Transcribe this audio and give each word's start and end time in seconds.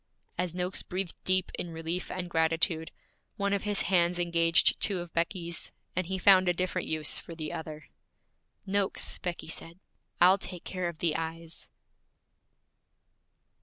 As 0.35 0.55
Noakes 0.55 0.81
breathed 0.81 1.13
deep 1.25 1.51
in 1.59 1.69
relief 1.69 2.09
and 2.09 2.27
gratitude, 2.27 2.89
one 3.37 3.53
of 3.53 3.65
his 3.65 3.83
hands 3.83 4.17
engaged 4.17 4.79
two 4.79 4.97
of 4.97 5.13
Becky's, 5.13 5.71
and 5.95 6.07
he 6.07 6.17
found 6.17 6.49
a 6.49 6.55
different 6.55 6.87
use 6.87 7.19
for 7.19 7.35
the 7.35 7.53
other. 7.53 7.87
'Noakes,' 8.65 9.19
Becky 9.19 9.47
said, 9.47 9.77
'I'll 10.19 10.39
take 10.39 10.63
care 10.63 10.89
of 10.89 10.97
the 10.97 11.15
eyes.' 11.15 11.69